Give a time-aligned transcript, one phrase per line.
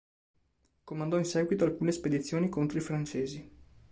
[0.83, 3.51] Comandò in seguito alcune spedizioni contro i francesi.